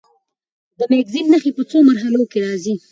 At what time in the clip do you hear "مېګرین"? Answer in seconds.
0.91-1.25